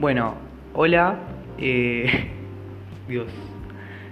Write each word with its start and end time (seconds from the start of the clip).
Bueno, 0.00 0.32
hola. 0.72 1.18
Eh, 1.58 2.06
Dios. 3.08 3.26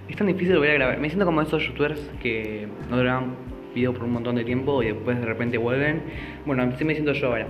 Es 0.07 0.17
tan 0.17 0.27
difícil 0.27 0.57
volver 0.57 0.73
a 0.73 0.75
grabar. 0.75 1.01
Me 1.01 1.09
siento 1.09 1.25
como 1.25 1.41
esos 1.41 1.67
youtubers 1.67 1.99
que 2.21 2.69
no 2.91 2.99
graban 2.99 3.37
video 3.75 3.95
por 3.95 4.05
un 4.05 4.13
montón 4.13 4.35
de 4.37 4.45
tiempo 4.45 4.83
y 4.83 4.89
después 4.89 5.19
de 5.19 5.25
repente 5.25 5.57
vuelven. 5.57 6.03
Bueno, 6.45 6.65
así 6.65 6.85
me 6.85 6.93
siento 6.93 7.15
yo 7.15 7.29
ahora. 7.29 7.47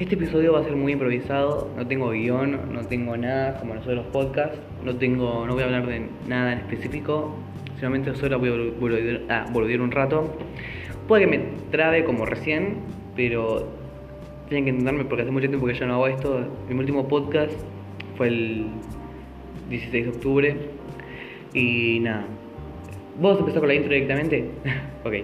Este 0.00 0.16
episodio 0.16 0.54
va 0.54 0.58
a 0.58 0.64
ser 0.64 0.74
muy 0.74 0.90
improvisado, 0.94 1.70
no 1.76 1.86
tengo 1.86 2.10
guion, 2.10 2.72
no 2.74 2.80
tengo 2.86 3.16
nada 3.16 3.60
como 3.60 3.76
los 3.76 3.86
otros 3.86 4.06
podcasts, 4.06 4.58
no 4.84 4.96
tengo, 4.96 5.46
no 5.46 5.52
voy 5.52 5.62
a 5.62 5.66
hablar 5.66 5.86
de 5.86 6.08
nada 6.26 6.54
en 6.54 6.58
específico, 6.58 7.36
solamente 7.76 8.12
solo 8.16 8.40
voy 8.40 8.48
a 8.48 8.80
volver 8.80 9.30
a 9.30 9.46
volver 9.52 9.80
un 9.80 9.92
rato. 9.92 10.36
Puede 11.06 11.26
que 11.26 11.30
me 11.30 11.44
trabe 11.70 12.02
como 12.02 12.26
recién, 12.26 12.78
pero 13.14 13.79
tienen 14.50 14.64
que 14.64 14.70
entenderme 14.70 15.04
porque 15.04 15.22
hace 15.22 15.30
mucho 15.30 15.48
tiempo 15.48 15.66
que 15.66 15.74
yo 15.74 15.86
no 15.86 15.94
hago 15.94 16.08
esto. 16.08 16.46
Mi 16.68 16.74
último 16.74 17.06
podcast 17.06 17.52
fue 18.16 18.26
el 18.28 18.66
16 19.70 20.04
de 20.04 20.10
octubre. 20.10 20.56
Y 21.54 22.00
nada. 22.00 22.26
¿Vos 23.18 23.38
empezás 23.38 23.60
con 23.60 23.68
la 23.68 23.74
intro 23.74 23.92
directamente? 23.92 24.50
ok. 25.04 25.14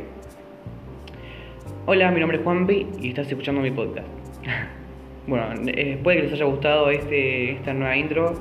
Hola, 1.87 2.11
mi 2.13 2.21
nombre 2.21 2.39
es 2.39 2.45
Juanpi 2.45 2.87
y 3.01 3.09
estás 3.09 3.27
escuchando 3.27 3.61
mi 3.61 3.73
podcast. 3.73 4.07
bueno, 5.27 5.47
eh, 5.67 5.99
puede 6.03 6.19
que 6.19 6.23
les 6.25 6.33
haya 6.33 6.45
gustado 6.45 6.91
este, 6.91 7.53
esta 7.53 7.75
nueva 7.75 7.97
intro. 7.97 8.35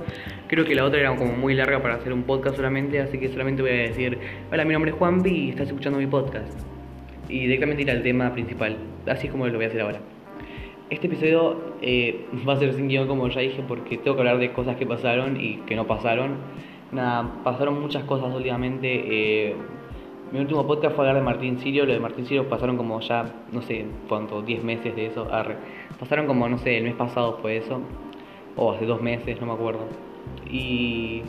Creo 0.48 0.66
que 0.66 0.76
la 0.76 0.86
otra 0.86 1.00
era 1.00 1.16
como 1.16 1.34
muy 1.34 1.56
larga 1.56 1.82
para 1.82 1.96
hacer 1.96 2.14
un 2.14 2.24
podcast 2.24 2.58
solamente, 2.58 3.00
así 3.00 3.18
que 3.18 3.28
solamente 3.30 3.64
voy 3.64 3.72
a 3.72 3.74
decir, 3.74 4.20
hola, 4.52 4.64
mi 4.66 4.74
nombre 4.74 4.92
es 4.92 4.98
Juanpi 4.98 5.32
y 5.32 5.50
estás 5.50 5.68
escuchando 5.68 5.98
mi 5.98 6.06
podcast 6.06 6.60
y 7.28 7.40
directamente 7.40 7.82
ir 7.82 7.90
al 7.90 8.04
tema 8.04 8.32
principal, 8.34 8.78
así 9.08 9.26
es 9.26 9.32
como 9.32 9.48
lo 9.48 9.56
voy 9.56 9.66
a 9.66 9.68
hacer 9.68 9.82
ahora. 9.82 10.00
Este 10.88 11.08
episodio 11.08 11.58
eh, 11.82 12.28
va 12.48 12.54
a 12.54 12.58
ser 12.58 12.74
sin 12.74 12.88
guion, 12.88 13.08
como 13.08 13.28
ya 13.28 13.42
dije, 13.42 13.64
porque 13.68 13.98
tengo 13.98 14.16
que 14.16 14.22
hablar 14.22 14.38
de 14.38 14.54
cosas 14.54 14.76
que 14.78 14.86
pasaron 14.86 15.40
y 15.40 15.58
que 15.66 15.76
no 15.76 15.88
pasaron. 15.88 16.38
Nada, 16.92 17.42
pasaron 17.44 17.82
muchas 17.82 18.04
cosas 18.04 18.34
últimamente. 18.36 18.88
Eh, 18.88 19.56
mi 20.32 20.40
último 20.40 20.66
podcast 20.68 20.96
fue 20.96 21.08
hablar 21.08 21.16
de 21.16 21.26
Martín 21.26 21.58
Sirio. 21.58 21.86
Lo 21.88 21.94
de 21.94 22.00
Martín 22.00 22.28
Sirio 22.28 22.48
pasaron 22.48 22.78
como 22.78 23.00
ya, 23.00 23.26
no 23.52 23.64
sé 23.64 23.86
cuánto, 24.08 24.44
10 24.44 24.64
meses 24.64 24.96
de 24.96 25.08
eso. 25.08 25.28
Pasaron 26.00 26.28
como, 26.28 26.48
no 26.48 26.60
sé, 26.60 26.78
el 26.78 26.84
mes 26.84 26.94
pasado 26.94 27.40
fue 27.42 27.58
eso. 27.58 27.82
O 28.56 28.72
hace 28.72 28.86
dos 28.86 29.02
meses, 29.02 29.42
no 29.42 29.48
me 29.48 29.54
acuerdo. 29.54 29.88
Y 30.52 31.24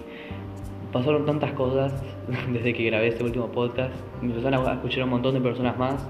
pasaron 0.93 1.25
tantas 1.25 1.53
cosas 1.53 1.95
desde 2.53 2.75
que 2.75 2.85
grabé 2.85 3.09
este 3.09 3.25
último 3.25 3.47
podcast. 3.47 3.95
Me 4.21 4.29
empezaron 4.29 4.69
a 4.69 4.75
escuchar 4.75 5.05
un 5.05 5.11
montón 5.11 5.33
de 5.33 5.41
personas 5.41 5.79
más 5.79 6.07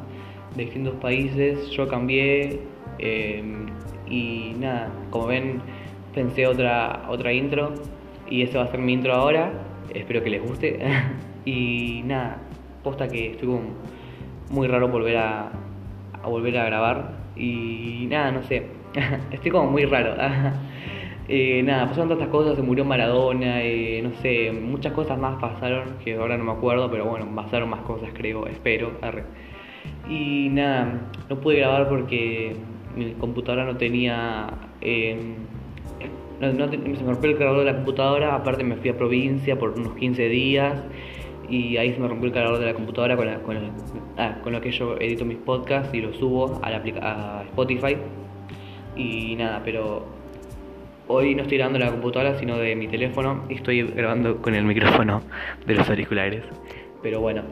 de 0.56 0.64
distintos 0.64 0.94
países. 0.96 1.70
Yo 1.70 1.86
cambié 1.86 2.60
em, 2.98 3.66
y 4.08 4.54
nada, 4.58 4.90
como 5.10 5.26
ven, 5.26 5.60
pensé 6.14 6.46
otra, 6.46 7.04
otra 7.08 7.32
intro 7.32 7.74
y 8.28 8.42
esa 8.42 8.58
va 8.58 8.64
a 8.64 8.68
ser 8.68 8.80
mi 8.80 8.92
intro 8.92 9.14
ahora. 9.14 9.52
Espero 9.94 10.22
que 10.22 10.30
les 10.30 10.42
guste. 10.42 10.78
y 11.44 12.02
nada, 12.04 12.38
posta 12.82 13.08
que 13.08 13.32
estuvo 13.32 13.60
muy 14.50 14.68
raro 14.68 14.88
volver 14.88 15.16
a, 15.16 15.50
volver 16.24 16.58
a 16.58 16.64
grabar. 16.64 17.12
Y 17.36 18.06
nada, 18.08 18.32
no 18.32 18.42
sé. 18.42 18.66
Estoy 19.30 19.50
como 19.50 19.70
muy 19.70 19.84
raro. 19.84 20.14
Eh, 21.28 21.60
nada, 21.64 21.88
pasaron 21.88 22.08
tantas 22.08 22.28
cosas, 22.28 22.54
se 22.54 22.62
murió 22.62 22.84
Maradona, 22.84 23.60
eh, 23.60 24.00
no 24.00 24.12
sé, 24.22 24.52
muchas 24.52 24.92
cosas 24.92 25.18
más 25.18 25.40
pasaron 25.40 25.96
que 26.04 26.14
ahora 26.14 26.38
no 26.38 26.44
me 26.44 26.52
acuerdo, 26.52 26.88
pero 26.88 27.04
bueno, 27.04 27.26
pasaron 27.34 27.68
más 27.68 27.80
cosas 27.80 28.10
creo, 28.14 28.46
espero. 28.46 28.92
Y 30.08 30.50
nada, 30.50 31.00
no 31.28 31.40
pude 31.40 31.56
grabar 31.56 31.88
porque 31.88 32.54
mi 32.96 33.12
computadora 33.12 33.64
no 33.64 33.76
tenía... 33.76 34.48
Em, 34.80 35.34
no, 36.40 36.68
se 36.70 36.76
me 36.76 37.12
rompió 37.12 37.30
el 37.30 37.38
cargador 37.38 37.64
de 37.64 37.72
la 37.72 37.76
computadora, 37.76 38.34
aparte 38.34 38.62
me 38.62 38.76
fui 38.76 38.90
a 38.90 38.98
provincia 38.98 39.58
por 39.58 39.70
unos 39.70 39.94
15 39.94 40.28
días 40.28 40.82
y 41.48 41.78
ahí 41.78 41.94
se 41.94 42.00
me 42.00 42.08
rompió 42.08 42.26
el 42.26 42.34
cargador 42.34 42.58
de 42.58 42.66
la 42.66 42.74
computadora 42.74 43.16
con, 43.16 43.26
con, 43.40 43.56
ah, 44.18 44.36
con 44.42 44.52
lo 44.52 44.60
que 44.60 44.70
yo 44.70 44.96
edito 44.98 45.24
mis 45.24 45.38
podcasts 45.38 45.94
y 45.94 46.02
los 46.02 46.16
subo 46.16 46.60
a, 46.62 46.70
la, 46.70 46.82
a 47.00 47.42
Spotify. 47.44 47.96
Y 48.96 49.36
nada, 49.36 49.62
pero 49.64 50.04
Hoy 51.08 51.36
no 51.36 51.42
estoy 51.42 51.58
grabando 51.58 51.78
la 51.78 51.92
computadora, 51.92 52.36
sino 52.36 52.58
de 52.58 52.74
mi 52.74 52.88
teléfono 52.88 53.44
y 53.48 53.54
estoy 53.54 53.82
grabando 53.82 54.42
con 54.42 54.56
el 54.56 54.64
micrófono 54.64 55.22
de 55.64 55.74
los 55.74 55.88
auriculares. 55.88 56.42
Pero 57.00 57.20
bueno, 57.20 57.42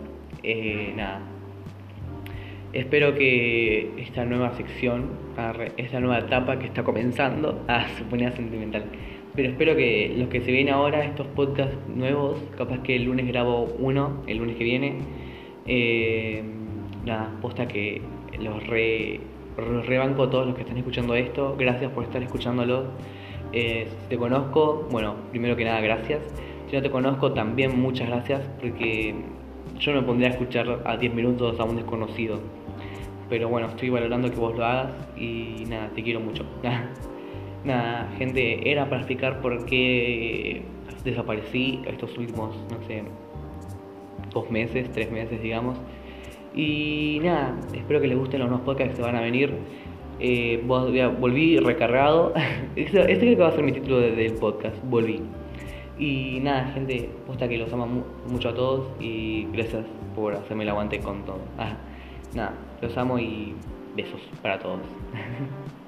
eh, 0.42 0.92
nada. 0.96 1.20
Espero 2.74 3.14
que 3.14 3.92
esta 3.98 4.24
nueva 4.24 4.52
sección, 4.56 5.10
esta 5.76 6.00
nueva 6.00 6.18
etapa 6.18 6.58
que 6.58 6.66
está 6.66 6.82
comenzando, 6.82 7.62
ah, 7.68 7.86
se 7.96 8.02
ponía 8.02 8.32
sentimental. 8.32 8.84
Pero 9.32 9.48
espero 9.48 9.76
que 9.76 10.12
los 10.16 10.28
que 10.28 10.40
se 10.40 10.50
vienen 10.50 10.74
ahora, 10.74 11.04
estos 11.04 11.28
podcasts 11.28 11.76
nuevos, 11.88 12.36
capaz 12.58 12.80
que 12.82 12.96
el 12.96 13.04
lunes 13.04 13.28
grabo 13.28 13.72
uno, 13.78 14.24
el 14.26 14.38
lunes 14.38 14.56
que 14.56 14.64
viene, 14.64 14.98
eh, 15.66 16.42
nada, 17.04 17.30
posta 17.40 17.68
que 17.68 18.02
los 18.40 18.66
re, 18.66 19.20
rebanco 19.86 20.24
a 20.24 20.30
todos 20.30 20.44
los 20.44 20.56
que 20.56 20.62
están 20.62 20.76
escuchando 20.76 21.14
esto. 21.14 21.54
Gracias 21.56 21.92
por 21.92 22.02
estar 22.02 22.24
escuchándolo. 22.24 22.86
Eh, 23.52 23.86
si 23.88 24.08
te 24.08 24.18
conozco, 24.18 24.88
bueno, 24.90 25.14
primero 25.30 25.54
que 25.54 25.64
nada, 25.64 25.80
gracias. 25.80 26.22
Si 26.68 26.74
no 26.74 26.82
te 26.82 26.90
conozco, 26.90 27.32
también 27.32 27.80
muchas 27.80 28.08
gracias, 28.08 28.40
porque 28.60 29.14
yo 29.78 29.92
me 29.92 30.02
pondría 30.02 30.30
a 30.30 30.32
escuchar 30.32 30.82
a 30.84 30.96
10 30.96 31.14
minutos 31.14 31.60
a 31.60 31.64
un 31.64 31.76
desconocido. 31.76 32.63
Pero 33.28 33.48
bueno, 33.48 33.68
estoy 33.68 33.90
valorando 33.90 34.30
que 34.30 34.36
vos 34.36 34.56
lo 34.56 34.64
hagas 34.64 34.92
y 35.16 35.64
nada, 35.68 35.90
te 35.94 36.02
quiero 36.02 36.20
mucho. 36.20 36.44
nada, 37.64 38.12
gente, 38.18 38.70
era 38.70 38.84
para 38.84 38.98
explicar 38.98 39.40
por 39.40 39.64
qué 39.66 40.62
desaparecí 41.04 41.80
estos 41.86 42.16
últimos, 42.18 42.56
no 42.70 42.86
sé, 42.86 43.04
dos 44.32 44.50
meses, 44.50 44.90
tres 44.92 45.10
meses, 45.10 45.42
digamos. 45.42 45.78
Y 46.54 47.20
nada, 47.22 47.58
espero 47.74 48.00
que 48.00 48.08
les 48.08 48.18
gusten 48.18 48.40
los 48.40 48.48
nuevos 48.48 48.64
podcasts 48.64 48.96
que 48.96 49.02
van 49.02 49.16
a 49.16 49.20
venir. 49.20 49.54
Eh, 50.20 50.62
volví 50.64 51.58
recargado. 51.58 52.32
este 52.76 53.18
creo 53.18 53.36
que 53.36 53.42
va 53.42 53.48
a 53.48 53.52
ser 53.52 53.64
mi 53.64 53.72
título 53.72 53.98
del 53.98 54.34
podcast, 54.34 54.76
volví. 54.84 55.20
Y 55.98 56.40
nada, 56.40 56.72
gente, 56.72 57.08
posta 57.26 57.48
que 57.48 57.56
los 57.56 57.72
amo 57.72 58.04
mucho 58.28 58.48
a 58.48 58.54
todos 58.54 58.90
y 59.00 59.46
gracias 59.52 59.84
por 60.14 60.34
hacerme 60.34 60.64
el 60.64 60.70
aguante 60.70 60.98
con 60.98 61.24
todo. 61.24 61.38
Ah, 61.58 61.76
nada, 62.34 62.54
los 62.80 62.96
amo 62.96 63.18
y 63.18 63.54
besos 63.94 64.20
para 64.42 64.58
todos. 64.58 64.80